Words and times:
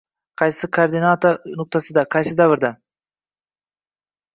qaysi 0.41 0.69
koordinata 0.77 1.35
nuqtasida, 1.61 2.07
qaysi 2.19 2.37
davrda 2.43 2.77